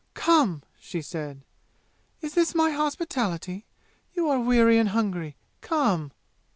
[0.15, 1.43] "Come!" she said.
[2.21, 3.65] "Is this my hospitality?
[4.15, 5.35] You are weary and hungry.
[5.61, 6.11] Come!"